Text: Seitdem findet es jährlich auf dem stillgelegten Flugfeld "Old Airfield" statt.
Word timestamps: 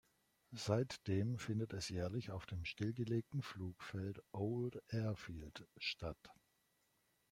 Seitdem 0.55 1.37
findet 1.37 1.73
es 1.73 1.89
jährlich 1.89 2.31
auf 2.31 2.47
dem 2.47 2.65
stillgelegten 2.65 3.43
Flugfeld 3.43 4.19
"Old 4.31 4.81
Airfield" 4.89 5.67
statt. 5.77 6.17